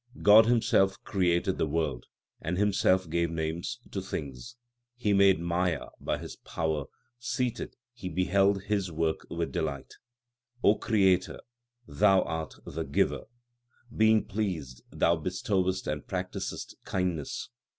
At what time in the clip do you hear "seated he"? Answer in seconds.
7.19-8.09